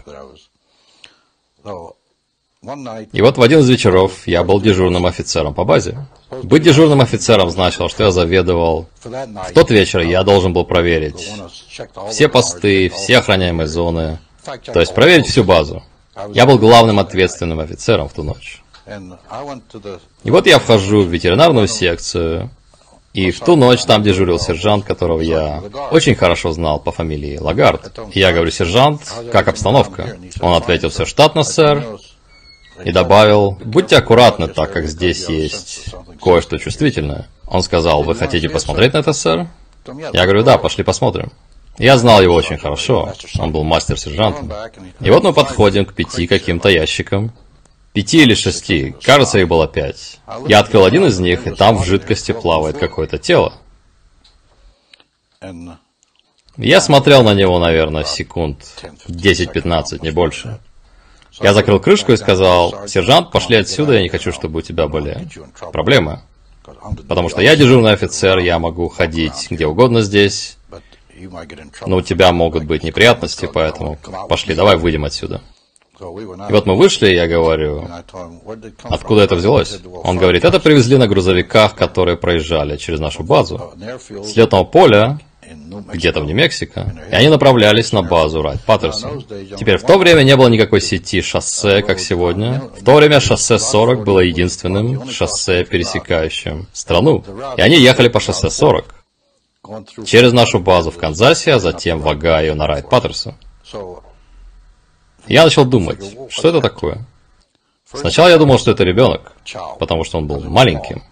И 3.12 3.22
вот 3.22 3.38
в 3.38 3.42
один 3.42 3.60
из 3.60 3.70
вечеров 3.70 4.26
я 4.26 4.44
был 4.44 4.62
дежурным 4.62 5.06
офицером 5.06 5.54
по 5.54 5.66
базе. 5.66 5.98
Быть 6.44 6.64
дежурным 6.64 7.02
офицером 7.02 7.50
значило, 7.50 7.90
что 7.90 8.06
я 8.06 8.12
заведовал. 8.12 8.88
В 9.04 9.54
тот 9.54 9.70
вечер 9.70 10.00
я 10.00 10.24
должен 10.24 10.54
был 10.54 10.64
проверить 10.64 11.30
все 12.10 12.30
посты, 12.30 12.90
все 12.90 13.18
охраняемые 13.18 13.68
зоны, 13.68 14.20
то 14.72 14.80
есть 14.80 14.96
проверить 14.96 15.28
всю 15.28 15.44
базу. 15.44 15.84
Я 16.30 16.46
был 16.46 16.58
главным 16.58 17.00
ответственным 17.00 17.60
офицером 17.60 18.08
в 18.08 18.14
ту 18.14 18.24
ночь. 18.24 18.62
И 20.24 20.32
вот 20.32 20.48
я 20.48 20.60
вхожу 20.60 21.04
в 21.04 21.08
ветеринарную 21.08 21.68
секцию, 21.68 22.50
и 23.14 23.30
в 23.30 23.40
ту 23.42 23.56
ночь 23.56 23.84
там 23.84 24.02
дежурил 24.02 24.40
сержант, 24.40 24.86
которого 24.86 25.22
я 25.22 25.62
очень 25.92 26.16
хорошо 26.16 26.52
знал 26.52 26.80
по 26.80 26.92
фамилии 26.92 27.38
Лагард. 27.38 28.00
И 28.12 28.20
я 28.20 28.34
говорю, 28.34 28.50
сержант, 28.50 29.02
как 29.32 29.48
обстановка? 29.48 30.18
Он 30.42 30.54
ответил, 30.54 30.90
все 30.90 31.06
штатно, 31.06 31.44
сэр. 31.44 32.00
И 32.84 32.92
добавил, 32.92 33.52
будьте 33.64 33.98
аккуратны, 33.98 34.48
так 34.48 34.74
как 34.74 34.88
здесь 34.88 35.30
есть 35.30 35.94
кое-что 36.20 36.58
чувствительное. 36.58 37.28
Он 37.46 37.62
сказал, 37.62 38.02
вы 38.02 38.16
хотите 38.16 38.50
посмотреть 38.50 38.94
на 38.94 38.98
это, 38.98 39.14
сэр? 39.14 39.48
Я 39.86 40.24
говорю, 40.24 40.44
да, 40.44 40.58
пошли 40.58 40.84
посмотрим. 40.84 41.32
Я 41.78 41.98
знал 41.98 42.22
его 42.22 42.34
очень 42.34 42.58
хорошо. 42.58 43.14
Он 43.40 43.52
был 43.52 43.64
мастер-сержантом. 43.64 44.52
И 45.02 45.12
вот 45.12 45.24
мы 45.24 45.34
подходим 45.34 45.86
к 45.86 45.94
пяти 45.94 46.26
каким-то 46.26 46.70
ящикам. 46.70 47.32
Пяти 47.94 48.24
или 48.24 48.34
шести, 48.34 48.96
кажется, 49.04 49.38
их 49.38 49.48
было 49.48 49.68
пять. 49.68 50.20
Я 50.48 50.60
открыл 50.60 50.84
один 50.84 51.06
из 51.06 51.20
них, 51.20 51.46
и 51.46 51.52
там 51.52 51.78
в 51.78 51.86
жидкости 51.86 52.32
плавает 52.32 52.78
какое-то 52.80 53.20
тело. 53.20 53.54
Я 56.58 56.82
смотрел 56.82 57.24
на 57.24 57.36
него, 57.36 57.60
наверное, 57.60 58.04
секунд 58.04 58.60
10-15, 59.08 60.02
не 60.02 60.10
больше. 60.10 60.60
Я 61.40 61.54
закрыл 61.54 61.80
крышку 61.80 62.12
и 62.12 62.18
сказал, 62.18 62.88
«Сержант, 62.88 63.32
пошли 63.32 63.58
отсюда, 63.58 63.94
я 63.94 64.02
не 64.02 64.10
хочу, 64.10 64.32
чтобы 64.32 64.60
у 64.60 64.62
тебя 64.62 64.88
были 64.88 65.28
проблемы. 65.72 66.22
Потому 67.08 67.30
что 67.30 67.42
я 67.42 67.56
дежурный 67.56 67.94
офицер, 67.94 68.40
я 68.40 68.58
могу 68.58 68.88
ходить 68.88 69.48
где 69.50 69.68
угодно 69.68 70.02
здесь, 70.02 70.58
но 71.86 71.98
у 71.98 72.02
тебя 72.02 72.32
могут 72.32 72.64
быть 72.64 72.84
неприятности, 72.84 73.50
поэтому 73.52 74.00
пошли, 74.30 74.56
давай 74.56 74.78
выйдем 74.78 75.06
отсюда». 75.06 75.42
И 76.00 76.52
вот 76.52 76.66
мы 76.66 76.76
вышли, 76.76 77.10
и 77.10 77.16
я 77.16 77.28
говорю, 77.28 77.88
откуда 78.84 79.22
это 79.22 79.36
взялось? 79.36 79.80
Он 80.04 80.18
говорит, 80.18 80.44
это 80.44 80.60
привезли 80.60 80.98
на 80.98 81.08
грузовиках, 81.08 81.76
которые 81.76 82.18
проезжали 82.18 82.78
через 82.78 83.00
нашу 83.00 83.24
базу. 83.24 83.74
С 84.10 84.36
летного 84.36 84.64
поля, 84.64 85.20
где-то 85.94 86.22
в 86.22 86.26
Нью-Мексико, 86.26 86.94
и 87.12 87.16
они 87.16 87.30
направлялись 87.30 87.92
на 87.92 88.02
базу 88.02 88.42
Райт 88.42 88.62
Паттерсон. 88.62 89.24
Теперь, 89.58 89.78
в 89.78 89.84
то 89.84 90.00
время 90.00 90.24
не 90.24 90.36
было 90.36 90.48
никакой 90.48 90.82
сети 90.82 91.22
шоссе, 91.22 91.84
как 91.84 92.00
сегодня. 92.00 92.64
В 92.80 92.84
то 92.84 92.96
время 92.96 93.20
шоссе 93.20 93.60
40 93.60 94.04
было 94.04 94.20
единственным 94.20 95.08
шоссе, 95.10 95.64
пересекающим 95.64 96.68
страну. 96.74 97.24
И 97.58 97.62
они 97.62 97.78
ехали 97.78 98.08
по 98.08 98.20
шоссе 98.20 98.50
40 98.50 98.96
через 100.06 100.34
нашу 100.34 100.60
базу 100.60 100.90
в 100.90 100.98
Канзасе, 100.98 101.54
а 101.54 101.60
затем 101.60 102.00
в 102.00 102.08
Огайо 102.10 102.56
на 102.56 102.66
Райт 102.66 102.90
Паттерсон. 102.90 103.36
Я 105.28 105.44
начал 105.44 105.66
думать, 105.66 106.00
что 106.30 106.50
это 106.50 106.62
такое. 106.62 107.06
Сначала 107.94 108.30
я 108.30 108.38
думал, 108.38 108.58
что 108.58 108.72
это 108.72 108.84
ребенок, 108.84 109.34
потому 109.80 110.04
что 110.04 110.18
он 110.18 110.28
был 110.28 110.42
маленьким. 110.42 111.04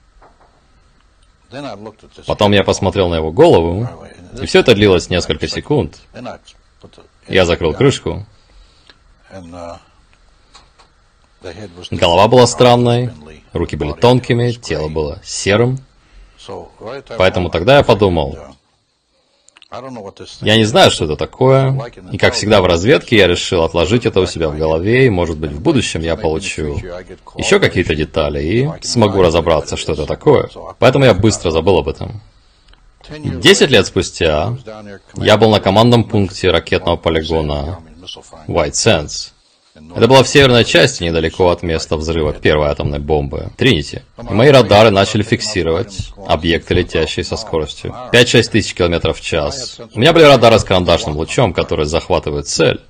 Потом 2.26 2.52
я 2.54 2.64
посмотрел 2.64 3.10
на 3.10 3.16
его 3.16 3.32
голову, 3.32 3.88
и 4.42 4.46
все 4.46 4.60
это 4.60 4.74
длилось 4.74 5.10
несколько 5.10 5.48
секунд. 5.48 6.00
Я 7.28 7.46
закрыл 7.46 7.74
крышку. 7.74 8.26
Голова 11.92 12.28
была 12.28 12.48
странной, 12.48 13.12
руки 13.54 13.76
были 13.76 13.94
тонкими, 13.94 14.52
тело 14.52 14.88
было 14.88 15.20
серым. 15.24 15.80
Поэтому 17.18 17.50
тогда 17.50 17.78
я 17.78 17.84
подумал, 17.84 18.38
я 20.42 20.58
не 20.58 20.66
знаю, 20.66 20.92
что 20.92 21.06
это 21.06 21.16
такое, 21.16 21.80
и 22.12 22.18
как 22.18 22.34
всегда 22.34 22.62
в 22.62 22.66
разведке 22.66 23.16
я 23.16 23.28
решил 23.28 23.64
отложить 23.64 24.06
это 24.06 24.20
у 24.20 24.26
себя 24.26 24.50
в 24.50 24.58
голове, 24.58 25.06
и 25.06 25.10
может 25.10 25.38
быть 25.38 25.52
в 25.52 25.62
будущем 25.62 26.02
я 26.02 26.18
получу 26.18 26.76
еще 27.38 27.60
какие-то 27.60 27.96
детали 27.96 28.44
и 28.44 28.70
смогу 28.82 29.22
разобраться, 29.22 29.78
что 29.78 29.94
это 29.94 30.06
такое. 30.06 30.50
Поэтому 30.78 31.06
я 31.06 31.14
быстро 31.14 31.52
забыл 31.52 31.78
об 31.78 31.88
этом. 31.88 32.20
Десять 33.10 33.70
лет 33.70 33.88
спустя 33.88 34.58
я 35.16 35.38
был 35.38 35.50
на 35.50 35.62
командном 35.62 36.04
пункте 36.04 36.52
ракетного 36.52 36.98
полигона 36.98 37.80
White 38.48 38.74
Sands. 38.74 39.32
Это 39.74 40.08
была 40.08 40.22
в 40.24 40.28
северной 40.28 40.66
части, 40.66 41.04
недалеко 41.04 41.50
от 41.50 41.64
места 41.64 41.96
взрыва 41.96 42.34
первой 42.34 42.68
атомной 42.68 43.00
бомбы, 43.00 43.52
Тринити. 43.56 44.02
И 44.30 44.34
мои 44.34 44.50
радары 44.50 44.90
начали 44.90 45.24
фиксировать 45.24 46.12
объекты, 46.28 46.74
летящие 46.74 47.24
со 47.24 47.38
скоростью 47.38 47.96
5-6 48.12 48.52
тысяч 48.52 48.74
километров 48.74 49.20
в 49.20 49.22
час. 49.22 49.80
У 49.94 50.00
меня 50.00 50.12
были 50.12 50.26
радары 50.26 50.60
с 50.60 50.66
карандашным 50.66 51.16
лучом, 51.16 51.54
которые 51.54 51.86
захватывают 51.86 52.48
цель. 52.48 52.82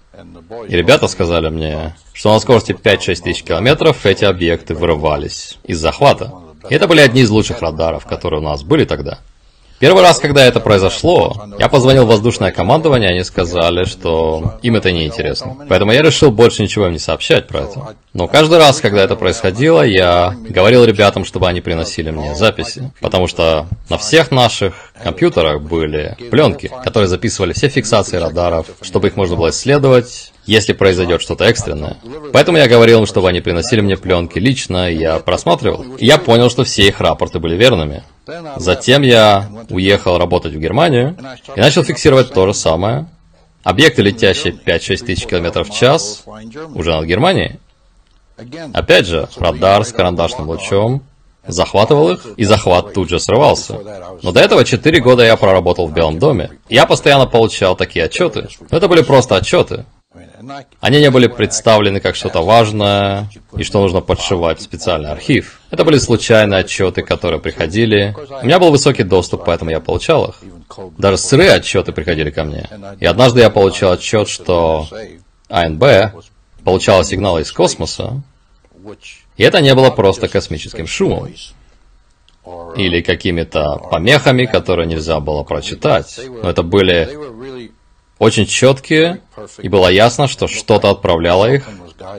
И 0.68 0.76
ребята 0.76 1.08
сказали 1.08 1.50
мне, 1.50 1.96
что 2.14 2.34
на 2.34 2.40
скорости 2.40 2.72
5-6 2.72 3.22
тысяч 3.24 3.44
километров 3.44 4.06
эти 4.06 4.26
объекты 4.26 4.74
вырывались 4.74 5.60
из 5.64 5.80
захвата. 5.80 6.34
И 6.70 6.74
это 6.74 6.88
были 6.88 7.02
одни 7.02 7.22
из 7.22 7.30
лучших 7.30 7.62
радаров, 7.62 8.06
которые 8.06 8.40
у 8.40 8.44
нас 8.44 8.64
были 8.64 8.86
тогда. 8.86 9.20
Первый 9.82 10.04
раз, 10.04 10.20
когда 10.20 10.46
это 10.46 10.60
произошло, 10.60 11.48
я 11.58 11.68
позвонил 11.68 12.06
в 12.06 12.10
воздушное 12.10 12.52
командование, 12.52 13.10
они 13.10 13.24
сказали, 13.24 13.86
что 13.86 14.60
им 14.62 14.76
это 14.76 14.92
не 14.92 15.08
интересно. 15.08 15.58
Поэтому 15.68 15.92
я 15.92 16.04
решил 16.04 16.30
больше 16.30 16.62
ничего 16.62 16.86
им 16.86 16.94
не 16.94 17.00
сообщать 17.00 17.48
про 17.48 17.62
это. 17.62 17.96
Но 18.14 18.28
каждый 18.28 18.60
раз, 18.60 18.80
когда 18.80 19.04
это 19.04 19.16
происходило, 19.16 19.82
я 19.82 20.36
говорил 20.48 20.84
ребятам, 20.84 21.26
чтобы 21.26 21.48
они 21.48 21.62
приносили 21.62 22.12
мне 22.12 22.36
записи. 22.36 22.92
Потому 23.02 23.26
что 23.26 23.66
на 23.90 23.98
всех 23.98 24.30
наших 24.30 24.76
компьютерах 25.04 25.64
были 25.64 26.16
пленки, 26.30 26.70
которые 26.84 27.08
записывали 27.08 27.54
все 27.54 27.68
фиксации 27.68 28.18
радаров, 28.18 28.68
чтобы 28.84 29.08
их 29.08 29.16
можно 29.16 29.36
было 29.36 29.50
исследовать, 29.50 30.32
если 30.46 30.74
произойдет 30.74 31.24
что-то 31.24 31.46
экстренное. 31.46 31.98
Поэтому 32.34 32.60
я 32.60 32.68
говорил 32.68 33.00
им, 33.00 33.06
чтобы 33.08 33.30
они 33.30 33.42
приносили 33.42 33.82
мне 33.82 33.98
пленки 33.98 34.38
лично, 34.38 34.92
и 34.92 34.98
я 34.98 35.18
просматривал. 35.18 35.84
И 35.98 36.06
я 36.06 36.20
понял, 36.20 36.52
что 36.52 36.66
все 36.66 36.88
их 36.88 37.00
рапорты 37.02 37.40
были 37.40 37.56
верными. 37.56 38.04
Затем 38.58 39.02
я 39.02 39.50
уехал 39.70 40.18
работать 40.18 40.54
в 40.54 40.60
Германию 40.60 41.18
и 41.56 41.60
начал 41.60 41.84
фиксировать 41.84 42.34
то 42.34 42.46
же 42.46 42.54
самое. 42.54 43.08
Объекты, 43.64 44.02
летящие 44.02 44.54
5-6 44.54 45.06
тысяч 45.06 45.26
километров 45.26 45.70
в 45.70 45.74
час, 45.74 46.24
уже 46.74 46.92
над 46.92 47.06
Германией. 47.06 47.60
Опять 48.74 49.06
же, 49.06 49.28
радар 49.38 49.86
с 49.86 49.92
карандашным 49.92 50.50
лучом, 50.50 51.04
захватывал 51.46 52.12
их, 52.12 52.26
и 52.38 52.44
захват 52.44 52.94
тут 52.94 53.10
же 53.10 53.20
срывался. 53.20 53.80
Но 54.22 54.32
до 54.32 54.40
этого 54.40 54.66
4 54.66 55.00
года 55.02 55.24
я 55.24 55.36
проработал 55.38 55.88
в 55.88 55.94
Белом 55.94 56.20
доме. 56.20 56.52
Я 56.70 56.86
постоянно 56.86 57.28
получал 57.28 57.76
такие 57.76 58.06
отчеты. 58.06 58.48
Но 58.70 58.78
это 58.78 58.88
были 58.88 59.02
просто 59.02 59.36
отчеты. 59.36 59.86
Они 60.82 61.00
не 61.00 61.10
были 61.10 61.28
представлены 61.28 62.02
как 62.02 62.16
что-то 62.16 62.42
важное 62.42 63.30
и 63.56 63.64
что 63.64 63.80
нужно 63.80 64.02
подшивать 64.02 64.60
в 64.60 64.62
специальный 64.62 65.10
архив. 65.10 65.62
Это 65.70 65.86
были 65.86 66.00
случайные 66.00 66.62
отчеты, 66.62 67.02
которые 67.02 67.40
приходили. 67.40 68.14
У 68.42 68.46
меня 68.46 68.60
был 68.60 68.72
высокий 68.72 69.04
доступ, 69.04 69.46
поэтому 69.46 69.72
я 69.72 69.80
получал 69.80 70.30
их. 70.30 70.36
Даже 70.98 71.18
сырые 71.18 71.52
отчеты 71.52 71.94
приходили 71.94 72.30
ко 72.30 72.44
мне. 72.44 72.68
И 73.00 73.06
однажды 73.06 73.40
я 73.40 73.50
получил 73.50 73.92
отчет, 73.92 74.28
что 74.28 74.88
АНБ 75.50 75.84
получала 76.64 77.04
сигналы 77.06 77.42
из 77.42 77.52
космоса, 77.52 78.22
и 79.38 79.44
это 79.44 79.62
не 79.62 79.74
было 79.76 79.92
просто 79.92 80.28
космическим 80.28 80.88
шумом 80.88 81.34
или 82.76 83.02
какими-то 83.02 83.78
помехами, 83.78 84.46
которые 84.46 84.88
нельзя 84.88 85.20
было 85.20 85.44
прочитать. 85.44 86.20
Но 86.42 86.50
это 86.50 86.64
были 86.64 87.71
очень 88.22 88.46
четкие, 88.46 89.20
и 89.58 89.68
было 89.68 89.88
ясно, 89.88 90.28
что 90.28 90.48
что-то 90.48 90.92
отправляло 90.92 91.52
их, 91.52 91.68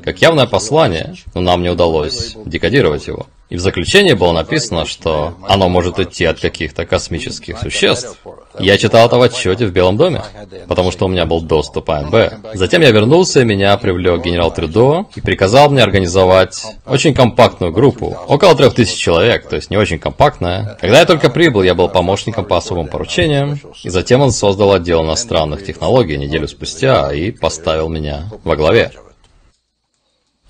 как 0.03 0.21
явное 0.21 0.47
послание, 0.47 1.15
но 1.35 1.41
нам 1.41 1.63
не 1.63 1.71
удалось 1.71 2.37
декодировать 2.45 3.07
его. 3.07 3.27
И 3.53 3.57
в 3.57 3.61
заключении 3.61 4.15
было 4.15 4.33
написано, 4.33 4.87
что 4.87 5.35
оно 5.47 5.69
может 5.69 5.99
идти 5.99 6.25
от 6.25 6.41
каких-то 6.41 6.87
космических 6.87 7.59
существ. 7.59 8.17
Я 8.59 8.79
читал 8.79 9.07
это 9.07 9.19
в 9.19 9.23
отчете 9.23 9.67
в 9.67 9.73
Белом 9.73 9.99
доме, 9.99 10.23
потому 10.69 10.91
что 10.91 11.05
у 11.05 11.09
меня 11.09 11.27
был 11.27 11.43
доступ 11.43 11.91
АНБ. 11.91 12.55
Затем 12.55 12.81
я 12.81 12.91
вернулся, 12.91 13.41
и 13.41 13.45
меня 13.45 13.77
привлек 13.77 14.25
генерал 14.25 14.55
Трюдо 14.55 15.05
и 15.15 15.21
приказал 15.21 15.69
мне 15.69 15.83
организовать 15.83 16.65
очень 16.87 17.13
компактную 17.13 17.73
группу. 17.73 18.17
Около 18.27 18.55
трех 18.55 18.73
тысяч 18.73 18.97
человек, 18.97 19.47
то 19.47 19.57
есть 19.57 19.69
не 19.69 19.77
очень 19.77 19.99
компактная. 19.99 20.79
Когда 20.81 21.01
я 21.01 21.05
только 21.05 21.29
прибыл, 21.29 21.63
я 21.63 21.75
был 21.75 21.91
помощником 21.91 22.47
по 22.47 22.57
особым 22.57 22.89
поручениям, 22.89 23.61
и 23.85 23.91
затем 23.91 24.23
он 24.23 24.33
создал 24.33 24.73
отдел 24.73 25.05
иностранных 25.05 25.63
технологий 25.63 26.17
неделю 26.17 26.49
спустя 26.49 27.13
и 27.13 27.33
поставил 27.33 27.91
меня 27.91 28.31
во 28.45 28.57
главе. 28.57 28.93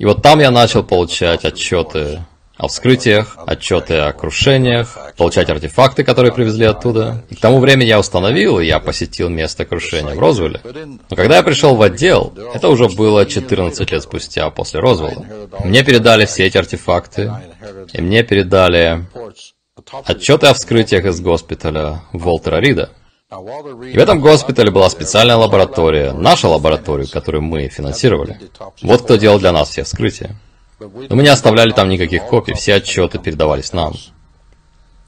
И 0.03 0.05
вот 0.05 0.21
там 0.21 0.41
я 0.41 0.51
начал 0.51 0.83
получать 0.83 1.45
отчеты 1.45 2.25
о 2.57 2.67
вскрытиях, 2.67 3.39
отчеты 3.47 3.99
о 3.99 4.13
крушениях, 4.13 4.99
получать 5.17 5.49
артефакты, 5.49 6.03
которые 6.03 6.33
привезли 6.33 6.65
оттуда. 6.65 7.23
И 7.31 7.37
к 7.37 7.41
тому 7.41 7.61
времени 7.61 7.87
я 7.87 8.01
установил, 8.01 8.59
и 8.59 8.67
я 8.67 8.81
посетил 8.81 9.29
место 9.29 9.65
крушения 9.65 10.17
в 10.17 10.19
Розвилле. 10.19 10.61
Но 11.09 11.15
когда 11.15 11.37
я 11.37 11.45
пришел 11.45 11.77
в 11.77 11.83
отдел, 11.83 12.33
это 12.53 12.69
уже 12.69 12.89
было 12.89 13.27
14 13.27 13.93
лет 13.93 14.03
спустя 14.03 14.51
после 14.51 14.81
Розвелла. 14.81 15.25
Мне 15.61 15.85
передали 15.85 16.25
все 16.25 16.47
эти 16.47 16.59
артефакты, 16.59 17.33
и 17.93 18.01
мне 18.01 18.25
передали 18.25 19.07
отчеты 20.05 20.49
о 20.49 20.55
вскрытиях 20.55 21.05
из 21.05 21.21
госпиталя 21.21 22.03
Волтера 22.13 22.57
Рида. 22.57 22.91
И 23.33 23.97
в 23.97 23.99
этом 23.99 24.21
госпитале 24.21 24.71
была 24.71 24.91
специальная 24.91 25.37
лаборатория, 25.37 26.13
наша 26.13 26.49
лаборатория, 26.49 27.07
которую 27.07 27.43
мы 27.43 27.69
финансировали. 27.69 28.39
Вот 28.83 29.03
кто 29.03 29.17
делал 29.17 29.39
для 29.39 29.53
нас 29.53 29.71
все 29.71 29.85
вскрытия. 29.85 30.37
Но 30.79 31.17
мы 31.17 31.23
не 31.23 31.29
оставляли 31.29 31.71
там 31.71 31.89
никаких 31.89 32.25
копий, 32.27 32.53
все 32.53 32.75
отчеты 32.75 33.19
передавались 33.19 33.73
нам. 33.73 33.95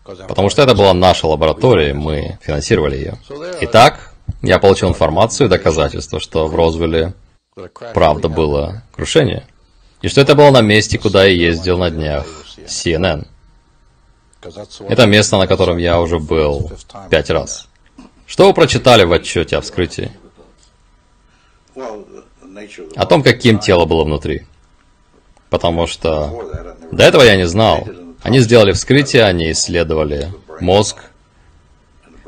Потому 0.05 0.49
что 0.49 0.62
это 0.62 0.75
была 0.75 0.94
наша 0.94 1.27
лаборатория, 1.27 1.92
мы 1.92 2.38
финансировали 2.40 2.96
ее. 2.96 3.18
Итак, 3.62 4.14
я 4.40 4.59
получил 4.59 4.88
информацию 4.88 5.46
и 5.46 5.51
доказательства, 5.51 6.18
что 6.18 6.46
в 6.46 6.55
Розвилле 6.55 7.12
правда 7.92 8.29
было 8.29 8.85
крушение. 8.94 9.46
И 10.01 10.09
что 10.09 10.20
это 10.22 10.35
было 10.35 10.51
на 10.51 10.62
месте, 10.62 10.99
куда 10.99 11.25
я 11.25 11.33
ездил 11.33 11.79
на 11.79 11.90
днях 11.90 12.27
CNN. 12.66 13.27
Это 14.88 15.07
место, 15.07 15.38
на 15.38 15.46
котором 15.46 15.79
я 15.79 16.01
уже 16.01 16.18
был 16.18 16.70
пять 17.11 17.31
раз. 17.31 17.68
Что 18.27 18.47
вы 18.47 18.55
прочитали 18.55 19.05
в 19.05 19.13
отчете 19.13 19.57
о 19.57 19.61
вскрытии? 19.61 20.11
О 22.97 23.07
том, 23.07 23.23
каким 23.23 23.59
тело 23.59 23.85
было 23.85 24.05
внутри 24.05 24.47
потому 25.55 25.87
что 25.87 26.33
до 26.91 27.05
этого 27.05 27.23
я 27.23 27.37
не 27.37 27.47
знал. 27.47 27.87
Они 28.25 28.41
сделали 28.41 28.73
вскрытие, 28.73 29.23
они 29.23 29.53
исследовали 29.53 30.33
мозг. 30.61 30.97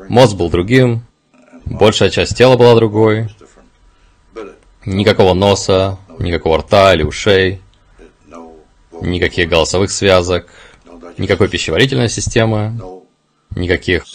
Мозг 0.07 0.37
был 0.37 0.49
другим, 0.49 1.05
большая 1.65 2.09
часть 2.09 2.37
тела 2.37 2.55
была 2.55 2.73
другой. 2.75 3.27
Никакого 4.85 5.33
носа, 5.33 5.97
никакого 6.19 6.59
рта 6.59 6.93
или 6.93 7.03
ушей, 7.03 7.61
никаких 9.01 9.49
голосовых 9.49 9.91
связок, 9.91 10.47
никакой 11.17 11.49
пищеварительной 11.49 12.07
системы, 12.07 12.79
никаких 13.57 14.05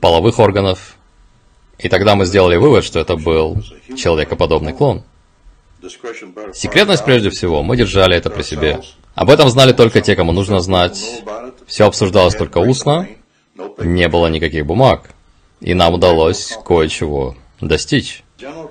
половых 0.00 0.38
органов. 0.38 0.96
И 1.78 1.88
тогда 1.88 2.14
мы 2.14 2.24
сделали 2.24 2.56
вывод, 2.56 2.84
что 2.84 3.00
это 3.00 3.16
был 3.16 3.62
человекоподобный 3.96 4.72
клон. 4.72 5.02
Секретность 6.54 7.04
прежде 7.04 7.30
всего, 7.30 7.62
мы 7.62 7.76
держали 7.76 8.16
это 8.16 8.30
при 8.30 8.42
себе. 8.42 8.80
Об 9.14 9.30
этом 9.30 9.48
знали 9.48 9.72
только 9.72 10.00
те, 10.00 10.16
кому 10.16 10.32
нужно 10.32 10.60
знать. 10.60 11.22
Все 11.66 11.86
обсуждалось 11.86 12.34
только 12.34 12.58
устно, 12.58 13.08
не 13.78 14.08
было 14.08 14.28
никаких 14.28 14.66
бумаг. 14.66 15.10
И 15.60 15.74
нам 15.74 15.94
удалось 15.94 16.58
кое-чего 16.64 17.36
достичь. 17.60 18.22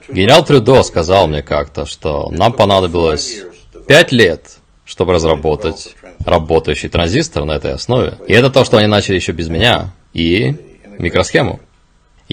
Генерал 0.10 0.46
Трюдо 0.46 0.84
сказал 0.84 1.28
мне 1.28 1.42
как-то, 1.42 1.86
что 1.86 2.30
нам 2.32 2.54
понадобилось 2.54 3.44
пять 3.88 4.12
лет, 4.12 4.58
чтобы 4.86 5.14
разработать 5.14 5.96
работающий 6.26 6.90
транзистор 6.90 7.46
на 7.46 7.54
этой 7.54 7.74
основе. 7.74 8.18
И 8.28 8.34
это 8.34 8.50
то, 8.50 8.64
что 8.66 8.78
они 8.78 8.88
начали 8.88 9.16
еще 9.16 9.32
без 9.32 9.50
меня. 9.50 9.94
И 10.14 10.56
микросхему. 11.00 11.60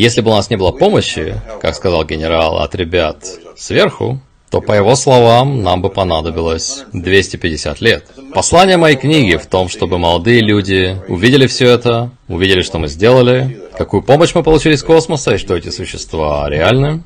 Если 0.00 0.22
бы 0.22 0.30
у 0.30 0.34
нас 0.34 0.48
не 0.48 0.56
было 0.56 0.72
помощи, 0.72 1.34
как 1.60 1.74
сказал 1.74 2.06
генерал, 2.06 2.60
от 2.60 2.74
ребят 2.74 3.18
сверху, 3.54 4.18
то, 4.50 4.62
по 4.62 4.72
его 4.72 4.94
словам, 4.94 5.62
нам 5.62 5.82
бы 5.82 5.90
понадобилось 5.90 6.84
250 6.94 7.82
лет. 7.82 8.06
Послание 8.32 8.78
моей 8.78 8.96
книги 8.96 9.36
в 9.36 9.44
том, 9.44 9.68
чтобы 9.68 9.98
молодые 9.98 10.40
люди 10.40 10.96
увидели 11.06 11.46
все 11.46 11.68
это, 11.68 12.12
увидели, 12.28 12.62
что 12.62 12.78
мы 12.78 12.88
сделали, 12.88 13.60
какую 13.76 14.02
помощь 14.02 14.34
мы 14.34 14.42
получили 14.42 14.72
из 14.72 14.82
космоса 14.82 15.34
и 15.34 15.36
что 15.36 15.54
эти 15.54 15.68
существа 15.68 16.48
реальны, 16.48 17.02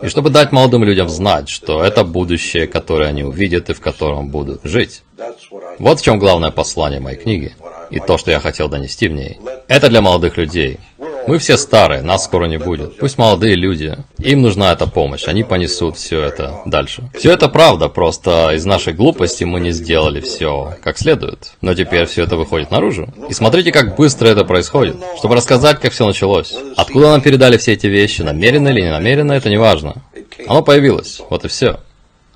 и 0.00 0.08
чтобы 0.08 0.30
дать 0.30 0.52
молодым 0.52 0.84
людям 0.84 1.10
знать, 1.10 1.50
что 1.50 1.84
это 1.84 2.02
будущее, 2.02 2.66
которое 2.66 3.10
они 3.10 3.24
увидят 3.24 3.68
и 3.68 3.74
в 3.74 3.80
котором 3.80 4.30
будут 4.30 4.62
жить. 4.64 5.02
Вот 5.78 6.00
в 6.00 6.02
чем 6.02 6.18
главное 6.18 6.50
послание 6.50 7.00
моей 7.00 7.18
книги, 7.18 7.54
и 7.90 8.00
то, 8.00 8.16
что 8.16 8.30
я 8.30 8.40
хотел 8.40 8.68
донести 8.68 9.08
в 9.08 9.12
ней. 9.12 9.38
Это 9.68 9.88
для 9.88 10.00
молодых 10.00 10.38
людей. 10.38 10.78
Мы 11.26 11.38
все 11.38 11.56
старые, 11.56 12.02
нас 12.02 12.24
скоро 12.24 12.46
не 12.46 12.58
будет. 12.58 12.98
Пусть 12.98 13.18
молодые 13.18 13.54
люди. 13.54 13.96
Им 14.18 14.42
нужна 14.42 14.72
эта 14.72 14.86
помощь, 14.86 15.24
они 15.26 15.42
понесут 15.42 15.96
все 15.96 16.22
это 16.22 16.62
дальше. 16.66 17.10
Все 17.14 17.32
это 17.32 17.48
правда, 17.48 17.88
просто 17.88 18.50
из 18.54 18.64
нашей 18.64 18.92
глупости 18.92 19.44
мы 19.44 19.60
не 19.60 19.70
сделали 19.70 20.20
все 20.20 20.74
как 20.82 20.98
следует. 20.98 21.52
Но 21.60 21.74
теперь 21.74 22.06
все 22.06 22.24
это 22.24 22.36
выходит 22.36 22.70
наружу. 22.70 23.12
И 23.28 23.34
смотрите, 23.34 23.72
как 23.72 23.96
быстро 23.96 24.28
это 24.28 24.44
происходит. 24.44 24.96
Чтобы 25.18 25.36
рассказать, 25.36 25.80
как 25.80 25.92
все 25.92 26.06
началось. 26.06 26.54
Откуда 26.76 27.10
нам 27.10 27.20
передали 27.20 27.56
все 27.56 27.72
эти 27.72 27.86
вещи, 27.86 28.22
намеренно 28.22 28.68
или 28.68 28.82
не 28.82 28.90
намеренно, 28.90 29.32
это 29.32 29.50
не 29.50 29.58
важно. 29.58 30.02
Оно 30.46 30.62
появилось, 30.62 31.20
вот 31.28 31.44
и 31.44 31.48
все. 31.48 31.80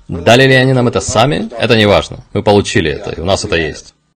Дали 0.07 0.43
ли 0.43 0.53
они 0.53 0.73
нам 0.73 0.87
это 0.87 1.01
сами, 1.01 1.49
это 1.57 1.75
не 1.75 1.87
важно. 1.87 2.23
Мы 2.33 2.43
получили 2.43 2.91
это, 2.91 3.11
и 3.11 3.19
у 3.19 3.25
нас 3.25 3.43
это 3.43 3.55
есть. 3.55 3.94